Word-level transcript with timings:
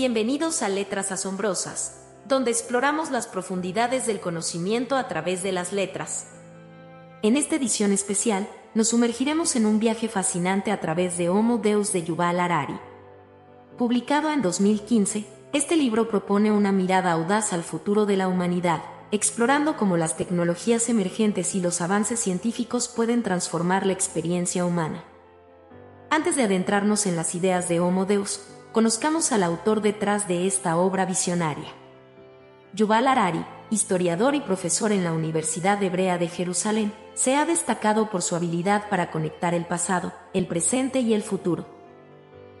Bienvenidos 0.00 0.62
a 0.62 0.70
Letras 0.70 1.12
Asombrosas, 1.12 2.06
donde 2.26 2.50
exploramos 2.50 3.10
las 3.10 3.26
profundidades 3.26 4.06
del 4.06 4.18
conocimiento 4.18 4.96
a 4.96 5.08
través 5.08 5.42
de 5.42 5.52
las 5.52 5.74
letras. 5.74 6.28
En 7.20 7.36
esta 7.36 7.56
edición 7.56 7.92
especial, 7.92 8.48
nos 8.72 8.88
sumergiremos 8.88 9.56
en 9.56 9.66
un 9.66 9.78
viaje 9.78 10.08
fascinante 10.08 10.72
a 10.72 10.80
través 10.80 11.18
de 11.18 11.28
Homo 11.28 11.58
Deus 11.58 11.92
de 11.92 12.02
Yuval 12.02 12.40
Harari. 12.40 12.80
Publicado 13.76 14.32
en 14.32 14.40
2015, 14.40 15.26
este 15.52 15.76
libro 15.76 16.08
propone 16.08 16.50
una 16.50 16.72
mirada 16.72 17.12
audaz 17.12 17.52
al 17.52 17.62
futuro 17.62 18.06
de 18.06 18.16
la 18.16 18.26
humanidad, 18.26 18.80
explorando 19.10 19.76
cómo 19.76 19.98
las 19.98 20.16
tecnologías 20.16 20.88
emergentes 20.88 21.54
y 21.54 21.60
los 21.60 21.82
avances 21.82 22.18
científicos 22.18 22.88
pueden 22.88 23.22
transformar 23.22 23.84
la 23.84 23.92
experiencia 23.92 24.64
humana. 24.64 25.04
Antes 26.08 26.36
de 26.36 26.44
adentrarnos 26.44 27.04
en 27.04 27.16
las 27.16 27.34
ideas 27.34 27.68
de 27.68 27.80
Homo 27.80 28.06
Deus, 28.06 28.40
conozcamos 28.72 29.32
al 29.32 29.42
autor 29.42 29.82
detrás 29.82 30.28
de 30.28 30.46
esta 30.46 30.76
obra 30.76 31.04
visionaria. 31.04 31.68
Yuval 32.72 33.08
Harari, 33.08 33.44
historiador 33.70 34.34
y 34.34 34.40
profesor 34.40 34.92
en 34.92 35.04
la 35.04 35.12
Universidad 35.12 35.82
Hebrea 35.82 36.18
de 36.18 36.28
Jerusalén, 36.28 36.92
se 37.14 37.36
ha 37.36 37.44
destacado 37.44 38.10
por 38.10 38.22
su 38.22 38.36
habilidad 38.36 38.88
para 38.88 39.10
conectar 39.10 39.54
el 39.54 39.64
pasado, 39.64 40.12
el 40.34 40.46
presente 40.46 41.00
y 41.00 41.14
el 41.14 41.22
futuro. 41.22 41.66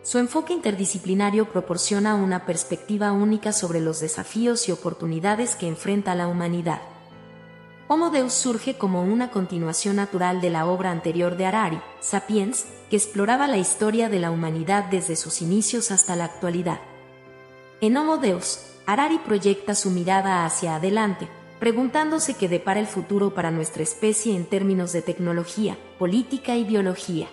Su 0.02 0.18
enfoque 0.18 0.52
interdisciplinario 0.52 1.48
proporciona 1.50 2.14
una 2.14 2.46
perspectiva 2.46 3.12
única 3.12 3.52
sobre 3.52 3.80
los 3.80 4.00
desafíos 4.00 4.68
y 4.68 4.72
oportunidades 4.72 5.56
que 5.56 5.68
enfrenta 5.68 6.14
la 6.14 6.26
humanidad. 6.26 6.80
Homo 7.92 8.10
Deus 8.10 8.34
surge 8.34 8.78
como 8.78 9.02
una 9.02 9.32
continuación 9.32 9.96
natural 9.96 10.40
de 10.40 10.48
la 10.48 10.64
obra 10.64 10.92
anterior 10.92 11.36
de 11.36 11.46
Harari, 11.46 11.80
Sapiens, 11.98 12.66
que 12.88 12.94
exploraba 12.94 13.48
la 13.48 13.58
historia 13.58 14.08
de 14.08 14.20
la 14.20 14.30
humanidad 14.30 14.84
desde 14.84 15.16
sus 15.16 15.42
inicios 15.42 15.90
hasta 15.90 16.14
la 16.14 16.26
actualidad. 16.26 16.78
En 17.80 17.96
Homo 17.96 18.18
Deus, 18.18 18.60
Harari 18.86 19.18
proyecta 19.18 19.74
su 19.74 19.90
mirada 19.90 20.46
hacia 20.46 20.76
adelante, 20.76 21.26
preguntándose 21.58 22.34
qué 22.34 22.48
depara 22.48 22.78
el 22.78 22.86
futuro 22.86 23.34
para 23.34 23.50
nuestra 23.50 23.82
especie 23.82 24.36
en 24.36 24.44
términos 24.44 24.92
de 24.92 25.02
tecnología, 25.02 25.76
política 25.98 26.54
y 26.54 26.62
biología. 26.62 27.26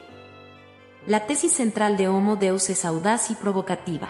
La 1.05 1.28
tesis 1.28 1.52
central 1.52 1.97
de 1.97 2.08
Homo 2.08 2.35
Deus 2.35 2.72
es 2.72 2.83
audaz 2.83 3.30
y 3.30 3.35
provocativa. 3.35 4.09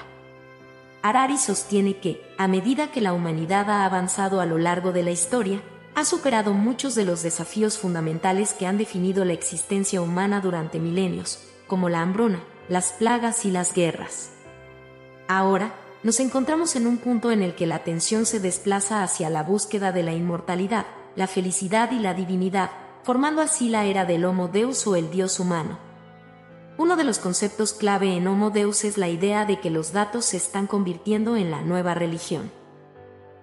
Harari 1.02 1.40
sostiene 1.40 1.98
que, 1.98 2.22
a 2.38 2.48
medida 2.48 2.90
que 2.90 3.02
la 3.02 3.12
humanidad 3.12 3.70
ha 3.70 3.84
avanzado 3.84 4.40
a 4.40 4.46
lo 4.46 4.58
largo 4.58 4.94
de 4.94 5.04
la 5.04 5.12
historia, 5.12 5.62
ha 5.98 6.06
superado 6.06 6.54
muchos 6.54 6.94
de 6.94 7.06
los 7.06 7.24
desafíos 7.24 7.80
fundamentales 7.80 8.54
que 8.54 8.68
han 8.68 8.78
definido 8.78 9.26
la 9.26 9.34
existencia 9.34 10.00
humana 10.00 10.42
durante 10.42 10.80
milenios, 10.80 11.40
como 11.66 11.90
la 11.90 12.04
hambruna, 12.04 12.44
las 12.70 12.92
plagas 12.92 13.46
y 13.46 13.50
las 13.50 13.74
guerras. 13.74 14.30
Ahora, 15.28 15.74
nos 16.04 16.20
encontramos 16.20 16.76
en 16.76 16.86
un 16.86 17.00
punto 17.00 17.32
en 17.32 17.42
el 17.42 17.56
que 17.56 17.66
la 17.66 17.78
atención 17.78 18.28
se 18.28 18.40
desplaza 18.40 19.02
hacia 19.02 19.32
la 19.32 19.42
búsqueda 19.42 19.92
de 19.92 20.04
la 20.04 20.14
inmortalidad, 20.14 20.86
la 21.16 21.26
felicidad 21.26 21.92
y 21.92 21.98
la 21.98 22.14
divinidad, 22.14 22.70
formando 23.02 23.42
así 23.42 23.68
la 23.68 23.86
era 23.86 24.06
del 24.06 24.24
Homo 24.26 24.50
Deus 24.50 24.86
o 24.86 24.96
el 24.96 25.10
Dios 25.10 25.40
humano. 25.40 25.80
Uno 26.78 26.96
de 26.96 27.06
los 27.06 27.18
conceptos 27.18 27.74
clave 27.74 28.14
en 28.14 28.28
Homo 28.28 28.52
Deus 28.52 28.84
es 28.84 29.00
la 29.00 29.10
idea 29.10 29.46
de 29.46 29.60
que 29.60 29.72
los 29.72 29.94
datos 29.94 30.26
se 30.26 30.38
están 30.38 30.68
convirtiendo 30.68 31.36
en 31.38 31.50
la 31.50 31.64
nueva 31.64 31.96
religión. 31.96 32.52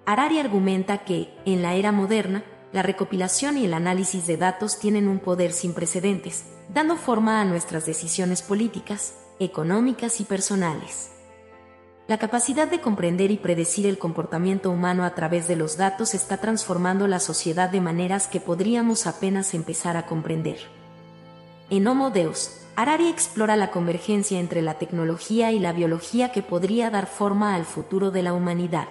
Harari 0.06 0.38
argumenta 0.38 0.98
que, 0.98 1.34
en 1.46 1.62
la 1.62 1.74
era 1.74 1.90
moderna, 1.90 2.44
la 2.72 2.82
recopilación 2.82 3.56
y 3.56 3.64
el 3.64 3.72
análisis 3.72 4.26
de 4.26 4.36
datos 4.36 4.78
tienen 4.78 5.08
un 5.08 5.18
poder 5.18 5.52
sin 5.52 5.72
precedentes, 5.72 6.44
dando 6.68 6.96
forma 6.96 7.40
a 7.40 7.44
nuestras 7.44 7.86
decisiones 7.86 8.42
políticas, 8.42 9.14
económicas 9.38 10.20
y 10.20 10.24
personales. 10.24 11.10
La 12.06 12.18
capacidad 12.18 12.68
de 12.68 12.82
comprender 12.82 13.30
y 13.30 13.38
predecir 13.38 13.86
el 13.86 13.96
comportamiento 13.96 14.70
humano 14.70 15.04
a 15.04 15.14
través 15.14 15.48
de 15.48 15.56
los 15.56 15.78
datos 15.78 16.12
está 16.12 16.36
transformando 16.36 17.08
la 17.08 17.18
sociedad 17.18 17.70
de 17.70 17.80
maneras 17.80 18.26
que 18.26 18.40
podríamos 18.40 19.06
apenas 19.06 19.54
empezar 19.54 19.96
a 19.96 20.04
comprender. 20.04 20.58
En 21.70 21.86
Homo 21.86 22.10
Deus, 22.10 22.60
Harari 22.76 23.08
explora 23.08 23.56
la 23.56 23.70
convergencia 23.70 24.38
entre 24.38 24.60
la 24.60 24.74
tecnología 24.74 25.50
y 25.50 25.60
la 25.60 25.72
biología 25.72 26.30
que 26.30 26.42
podría 26.42 26.90
dar 26.90 27.06
forma 27.06 27.54
al 27.54 27.64
futuro 27.64 28.10
de 28.10 28.22
la 28.22 28.34
humanidad 28.34 28.88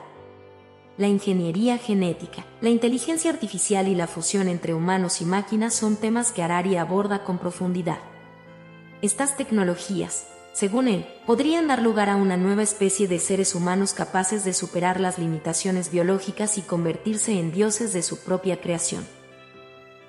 la 0.98 1.08
ingeniería 1.08 1.78
genética, 1.78 2.46
la 2.62 2.70
inteligencia 2.70 3.32
artificial 3.32 3.88
y 3.88 3.96
la 3.96 4.08
fusión 4.08 4.48
entre 4.48 4.74
humanos 4.74 5.22
y 5.22 5.26
máquinas 5.26 5.74
son 5.74 5.96
temas 5.96 6.32
que 6.32 6.44
Harari 6.44 6.76
aborda 6.78 7.24
con 7.24 7.40
profundidad. 7.40 7.98
Estas 9.02 9.36
tecnologías, 9.36 10.28
según 10.54 10.88
él, 10.88 11.06
podrían 11.26 11.68
dar 11.68 11.82
lugar 11.82 12.10
a 12.10 12.16
una 12.16 12.38
nueva 12.38 12.62
especie 12.62 13.08
de 13.08 13.18
seres 13.18 13.56
humanos 13.56 13.94
capaces 13.94 14.46
de 14.46 14.54
superar 14.54 15.00
las 15.00 15.18
limitaciones 15.18 15.92
biológicas 15.92 16.60
y 16.60 16.62
convertirse 16.62 17.40
en 17.40 17.52
dioses 17.52 17.92
de 17.92 18.04
su 18.04 18.24
propia 18.24 18.62
creación. 18.62 19.04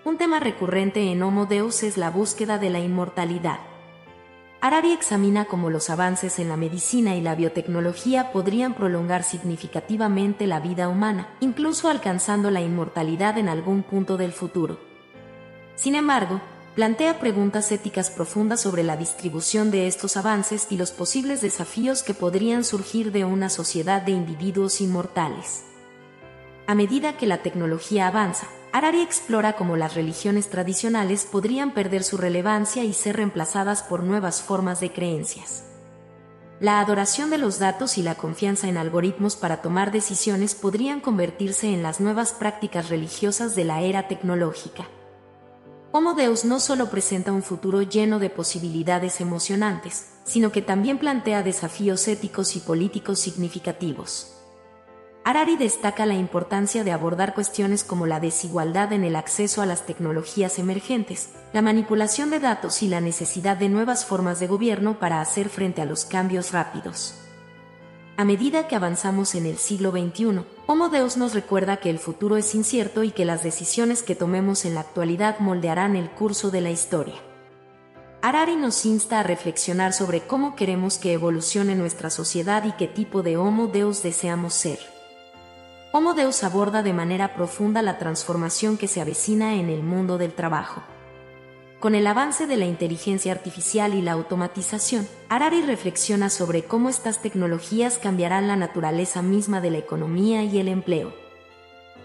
Un 0.04 0.18
tema 0.18 0.38
recurrente 0.38 1.10
en 1.10 1.22
Homo 1.22 1.46
Deus 1.46 1.82
es 1.82 1.96
la 1.96 2.10
búsqueda 2.10 2.58
de 2.58 2.68
la 2.68 2.80
inmortalidad. 2.80 3.58
Harari 4.64 4.92
examina 4.92 5.44
cómo 5.44 5.68
los 5.68 5.90
avances 5.90 6.38
en 6.38 6.48
la 6.48 6.56
medicina 6.56 7.14
y 7.14 7.20
la 7.20 7.34
biotecnología 7.34 8.32
podrían 8.32 8.72
prolongar 8.72 9.22
significativamente 9.22 10.46
la 10.46 10.58
vida 10.58 10.88
humana, 10.88 11.28
incluso 11.40 11.90
alcanzando 11.90 12.50
la 12.50 12.62
inmortalidad 12.62 13.36
en 13.36 13.50
algún 13.50 13.82
punto 13.82 14.16
del 14.16 14.32
futuro. 14.32 14.80
Sin 15.74 15.94
embargo, 15.94 16.40
plantea 16.74 17.20
preguntas 17.20 17.70
éticas 17.72 18.08
profundas 18.08 18.62
sobre 18.62 18.84
la 18.84 18.96
distribución 18.96 19.70
de 19.70 19.86
estos 19.86 20.16
avances 20.16 20.68
y 20.70 20.78
los 20.78 20.92
posibles 20.92 21.42
desafíos 21.42 22.02
que 22.02 22.14
podrían 22.14 22.64
surgir 22.64 23.12
de 23.12 23.26
una 23.26 23.50
sociedad 23.50 24.00
de 24.00 24.12
individuos 24.12 24.80
inmortales. 24.80 25.73
A 26.66 26.74
medida 26.74 27.18
que 27.18 27.26
la 27.26 27.42
tecnología 27.42 28.06
avanza, 28.06 28.46
Harari 28.72 29.02
explora 29.02 29.54
cómo 29.54 29.76
las 29.76 29.94
religiones 29.94 30.48
tradicionales 30.48 31.26
podrían 31.30 31.74
perder 31.74 32.02
su 32.02 32.16
relevancia 32.16 32.84
y 32.84 32.94
ser 32.94 33.16
reemplazadas 33.16 33.82
por 33.82 34.02
nuevas 34.02 34.40
formas 34.40 34.80
de 34.80 34.90
creencias. 34.90 35.64
La 36.60 36.80
adoración 36.80 37.28
de 37.28 37.36
los 37.36 37.58
datos 37.58 37.98
y 37.98 38.02
la 38.02 38.14
confianza 38.14 38.66
en 38.68 38.78
algoritmos 38.78 39.36
para 39.36 39.60
tomar 39.60 39.92
decisiones 39.92 40.54
podrían 40.54 41.00
convertirse 41.00 41.74
en 41.74 41.82
las 41.82 42.00
nuevas 42.00 42.32
prácticas 42.32 42.88
religiosas 42.88 43.54
de 43.54 43.64
la 43.64 43.82
era 43.82 44.08
tecnológica. 44.08 44.88
Homo 45.92 46.14
Deus 46.14 46.46
no 46.46 46.60
solo 46.60 46.88
presenta 46.88 47.30
un 47.30 47.42
futuro 47.42 47.82
lleno 47.82 48.18
de 48.18 48.30
posibilidades 48.30 49.20
emocionantes, 49.20 50.14
sino 50.24 50.50
que 50.50 50.62
también 50.62 50.98
plantea 50.98 51.42
desafíos 51.42 52.08
éticos 52.08 52.56
y 52.56 52.60
políticos 52.60 53.20
significativos. 53.20 54.33
Harari 55.26 55.56
destaca 55.56 56.04
la 56.04 56.12
importancia 56.12 56.84
de 56.84 56.92
abordar 56.92 57.32
cuestiones 57.32 57.82
como 57.82 58.06
la 58.06 58.20
desigualdad 58.20 58.92
en 58.92 59.04
el 59.04 59.16
acceso 59.16 59.62
a 59.62 59.66
las 59.66 59.86
tecnologías 59.86 60.58
emergentes, 60.58 61.30
la 61.54 61.62
manipulación 61.62 62.28
de 62.28 62.40
datos 62.40 62.82
y 62.82 62.88
la 62.88 63.00
necesidad 63.00 63.56
de 63.56 63.70
nuevas 63.70 64.04
formas 64.04 64.38
de 64.38 64.48
gobierno 64.48 64.98
para 64.98 65.22
hacer 65.22 65.48
frente 65.48 65.80
a 65.80 65.86
los 65.86 66.04
cambios 66.04 66.52
rápidos. 66.52 67.14
A 68.18 68.26
medida 68.26 68.68
que 68.68 68.76
avanzamos 68.76 69.34
en 69.34 69.46
el 69.46 69.56
siglo 69.56 69.92
XXI, 69.92 70.44
Homo 70.66 70.90
Deus 70.90 71.16
nos 71.16 71.32
recuerda 71.32 71.78
que 71.78 71.88
el 71.88 71.98
futuro 71.98 72.36
es 72.36 72.54
incierto 72.54 73.02
y 73.02 73.10
que 73.10 73.24
las 73.24 73.42
decisiones 73.42 74.02
que 74.02 74.14
tomemos 74.14 74.66
en 74.66 74.74
la 74.74 74.80
actualidad 74.80 75.38
moldearán 75.38 75.96
el 75.96 76.10
curso 76.10 76.50
de 76.50 76.60
la 76.60 76.70
historia. 76.70 77.16
Harari 78.20 78.56
nos 78.56 78.84
insta 78.84 79.20
a 79.20 79.22
reflexionar 79.22 79.94
sobre 79.94 80.20
cómo 80.20 80.54
queremos 80.54 80.98
que 80.98 81.14
evolucione 81.14 81.74
nuestra 81.74 82.10
sociedad 82.10 82.64
y 82.64 82.72
qué 82.72 82.88
tipo 82.88 83.22
de 83.22 83.38
Homo 83.38 83.68
Deus 83.68 84.02
deseamos 84.02 84.52
ser. 84.52 84.93
Homo 85.96 86.14
Deus 86.14 86.42
aborda 86.42 86.82
de 86.82 86.92
manera 86.92 87.34
profunda 87.36 87.80
la 87.80 87.98
transformación 87.98 88.76
que 88.76 88.88
se 88.88 89.00
avecina 89.00 89.54
en 89.54 89.68
el 89.68 89.84
mundo 89.84 90.18
del 90.18 90.32
trabajo. 90.32 90.82
Con 91.78 91.94
el 91.94 92.08
avance 92.08 92.48
de 92.48 92.56
la 92.56 92.64
inteligencia 92.64 93.30
artificial 93.30 93.94
y 93.94 94.02
la 94.02 94.10
automatización, 94.10 95.06
Harari 95.28 95.62
reflexiona 95.62 96.30
sobre 96.30 96.64
cómo 96.64 96.88
estas 96.88 97.22
tecnologías 97.22 97.98
cambiarán 97.98 98.48
la 98.48 98.56
naturaleza 98.56 99.22
misma 99.22 99.60
de 99.60 99.70
la 99.70 99.78
economía 99.78 100.42
y 100.42 100.58
el 100.58 100.66
empleo. 100.66 101.14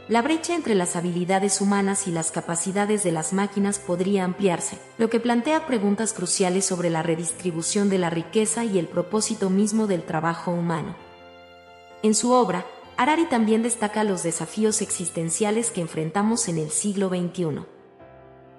La 0.07 0.21
brecha 0.21 0.53
entre 0.53 0.75
las 0.75 0.95
habilidades 0.95 1.59
humanas 1.59 2.07
y 2.07 2.11
las 2.11 2.29
capacidades 2.29 3.03
de 3.03 3.11
las 3.11 3.33
máquinas 3.33 3.79
podría 3.79 4.23
ampliarse, 4.23 4.77
lo 4.99 5.09
que 5.09 5.19
plantea 5.19 5.65
preguntas 5.65 6.13
cruciales 6.13 6.63
sobre 6.63 6.91
la 6.91 7.01
redistribución 7.01 7.89
de 7.89 7.97
la 7.97 8.11
riqueza 8.11 8.65
y 8.65 8.77
el 8.77 8.87
propósito 8.87 9.49
mismo 9.49 9.87
del 9.87 10.03
trabajo 10.03 10.51
humano. 10.51 10.95
En 12.03 12.13
su 12.13 12.31
obra, 12.31 12.65
Harari 12.99 13.27
también 13.27 13.63
destaca 13.63 14.03
los 14.03 14.23
desafíos 14.23 14.81
existenciales 14.81 15.71
que 15.71 15.79
enfrentamos 15.79 16.49
en 16.49 16.57
el 16.57 16.69
siglo 16.69 17.07
XXI. 17.07 17.61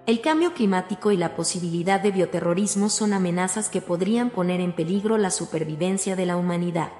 El 0.06 0.22
cambio 0.22 0.54
climático 0.54 1.10
y 1.12 1.18
la 1.18 1.36
posibilidad 1.36 2.00
de 2.00 2.10
bioterrorismo 2.10 2.88
son 2.88 3.12
amenazas 3.12 3.68
que 3.68 3.82
podrían 3.82 4.30
poner 4.30 4.62
en 4.62 4.74
peligro 4.74 5.18
la 5.18 5.30
supervivencia 5.30 6.16
de 6.16 6.24
la 6.24 6.38
humanidad. 6.38 6.90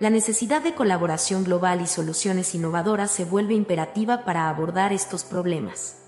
La 0.00 0.10
necesidad 0.10 0.60
de 0.60 0.74
colaboración 0.74 1.44
global 1.44 1.82
y 1.82 1.86
soluciones 1.86 2.52
innovadoras 2.56 3.12
se 3.12 3.24
vuelve 3.24 3.54
imperativa 3.54 4.24
para 4.24 4.48
abordar 4.48 4.92
estos 4.92 5.22
problemas. 5.22 5.98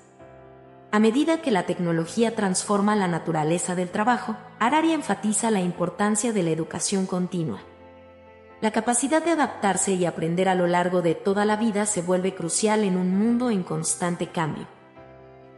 A 0.90 0.98
medida 0.98 1.40
que 1.40 1.52
la 1.52 1.66
tecnología 1.66 2.34
transforma 2.34 2.96
la 2.96 3.06
naturaleza 3.06 3.76
del 3.76 3.90
trabajo, 3.90 4.34
Harari 4.58 4.90
enfatiza 4.90 5.52
la 5.52 5.60
importancia 5.60 6.32
de 6.32 6.42
la 6.42 6.50
educación 6.50 7.06
continua. 7.06 7.60
La 8.62 8.70
capacidad 8.70 9.24
de 9.24 9.32
adaptarse 9.32 9.94
y 9.94 10.06
aprender 10.06 10.48
a 10.48 10.54
lo 10.54 10.68
largo 10.68 11.02
de 11.02 11.16
toda 11.16 11.44
la 11.44 11.56
vida 11.56 11.84
se 11.84 12.00
vuelve 12.00 12.32
crucial 12.32 12.84
en 12.84 12.96
un 12.96 13.10
mundo 13.10 13.50
en 13.50 13.64
constante 13.64 14.28
cambio. 14.28 14.68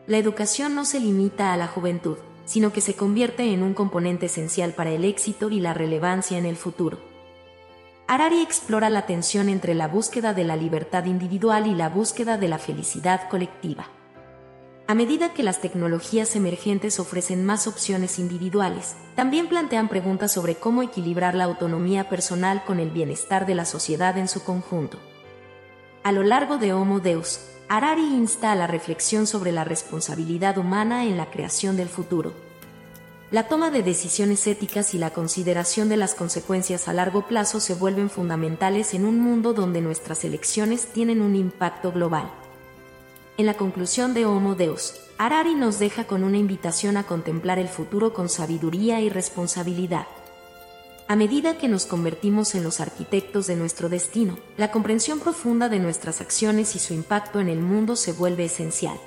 La 0.06 0.16
educación 0.16 0.74
no 0.74 0.86
se 0.86 1.00
limita 1.00 1.52
a 1.52 1.58
la 1.58 1.66
juventud, 1.66 2.16
sino 2.46 2.72
que 2.72 2.80
se 2.80 2.96
convierte 2.96 3.52
en 3.52 3.62
un 3.62 3.74
componente 3.74 4.24
esencial 4.24 4.72
para 4.72 4.88
el 4.88 5.04
éxito 5.04 5.50
y 5.50 5.60
la 5.60 5.74
relevancia 5.74 6.38
en 6.38 6.46
el 6.46 6.56
futuro. 6.56 6.98
Harari 8.06 8.40
explora 8.40 8.88
la 8.88 9.04
tensión 9.04 9.50
entre 9.50 9.74
la 9.74 9.86
búsqueda 9.86 10.32
de 10.32 10.44
la 10.44 10.56
libertad 10.56 11.04
individual 11.04 11.66
y 11.66 11.74
la 11.74 11.90
búsqueda 11.90 12.38
de 12.38 12.48
la 12.48 12.56
felicidad 12.56 13.28
colectiva. 13.28 13.86
A 14.86 14.94
medida 14.94 15.32
que 15.32 15.42
las 15.42 15.62
tecnologías 15.62 16.36
emergentes 16.36 17.00
ofrecen 17.00 17.46
más 17.46 17.66
opciones 17.66 18.19
individuales, 18.19 18.96
también 19.14 19.48
plantean 19.48 19.88
preguntas 19.88 20.32
sobre 20.32 20.56
cómo 20.56 20.82
equilibrar 20.82 21.34
la 21.34 21.44
autonomía 21.44 22.10
personal 22.10 22.64
con 22.66 22.81
el 22.81 22.90
bienestar 22.90 23.46
de 23.46 23.54
la 23.54 23.64
sociedad 23.64 24.19
en 24.19 24.28
su 24.28 24.44
conjunto. 24.44 24.98
A 26.02 26.12
lo 26.12 26.22
largo 26.22 26.58
de 26.58 26.75
Homo 26.75 27.00
Deus, 27.00 27.40
Harari 27.70 28.02
insta 28.02 28.52
a 28.52 28.54
la 28.54 28.66
reflexión 28.66 29.26
sobre 29.26 29.52
la 29.52 29.64
responsabilidad 29.64 30.58
humana 30.58 31.04
en 31.04 31.16
la 31.16 31.31
creación 31.31 31.78
del 31.78 31.88
futuro. 31.88 32.34
La 33.31 33.48
toma 33.48 33.70
de 33.70 33.82
decisiones 33.82 34.46
éticas 34.46 34.92
y 34.92 34.98
la 34.98 35.14
consideración 35.14 35.88
de 35.88 35.96
las 35.96 36.14
consecuencias 36.14 36.88
a 36.88 36.92
largo 36.92 37.26
plazo 37.26 37.58
se 37.58 37.72
vuelven 37.72 38.10
fundamentales 38.10 38.92
en 38.92 39.06
un 39.06 39.19
mundo 39.19 39.54
donde 39.54 39.81
nuestras 39.81 40.25
elecciones 40.25 40.88
tienen 40.92 41.22
un 41.22 41.36
impacto 41.36 41.90
global. 41.90 42.31
En 43.36 43.46
la 43.46 43.54
conclusión 43.54 44.14
de 44.14 44.26
Homo 44.26 44.54
Deus, 44.54 44.94
Harari 45.19 45.56
nos 45.56 45.81
deja 45.81 46.04
con 46.04 46.22
una 46.22 46.38
invitación 46.38 46.96
a 46.96 47.02
contemplar 47.02 47.58
el 47.58 47.69
futuro 47.69 48.14
con 48.14 48.28
sabiduría 48.28 49.00
y 49.00 49.08
responsabilidad. 49.08 50.06
A 51.08 51.16
medida 51.16 51.58
que 51.58 51.66
nos 51.66 51.84
convertimos 51.84 52.54
en 52.54 52.62
los 52.62 52.78
arquitectos 52.78 53.48
de 53.48 53.56
nuestro 53.56 53.88
destino, 53.88 54.38
la 54.56 54.70
comprensión 54.70 55.19
profunda 55.19 55.69
de 55.69 55.81
nuestras 55.81 56.20
acciones 56.20 56.76
y 56.76 56.78
su 56.78 56.94
impacto 56.94 57.40
en 57.40 57.48
el 57.48 57.58
mundo 57.58 57.96
se 57.96 58.12
vuelve 58.12 58.44
esencial. 58.44 58.98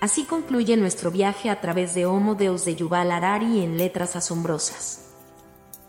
Así 0.00 0.22
concluye 0.24 0.76
nuestro 0.76 1.10
viaje 1.10 1.50
a 1.50 1.60
través 1.60 1.92
de 1.94 2.06
Homo 2.06 2.36
Deus 2.36 2.64
de 2.64 2.76
Yuval 2.76 3.10
Harari 3.10 3.64
en 3.64 3.78
Letras 3.78 4.14
Asombrosas. 4.14 5.03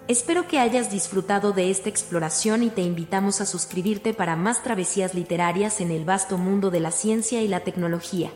Espero 0.07 0.47
que 0.47 0.59
hayas 0.59 0.91
disfrutado 0.91 1.51
de 1.51 1.71
esta 1.71 1.89
exploración 1.89 2.61
y 2.61 2.69
te 2.69 2.81
invitamos 2.81 3.41
a 3.41 3.45
suscribirte 3.47 4.13
para 4.13 4.35
más 4.35 4.61
travesías 4.61 5.15
literarias 5.15 5.81
en 5.81 5.89
el 5.89 6.05
vasto 6.05 6.37
mundo 6.37 6.69
de 6.69 6.79
la 6.79 6.91
ciencia 6.91 7.41
y 7.41 7.47
la 7.47 7.61
tecnología. 7.61 8.31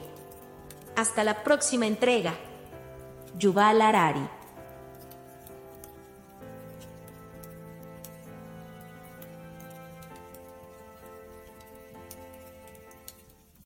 Hasta 0.95 1.23
la 1.23 1.43
próxima 1.43 1.85
entrega. 1.85 2.33
Yuval 3.37 3.83
Harari 3.83 4.38